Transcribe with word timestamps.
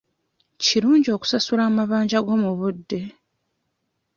Kirungi 0.63 1.09
okusasula 1.15 1.61
amabanja 1.69 2.19
go 2.25 2.35
mu 2.43 2.51
budde. 2.59 3.01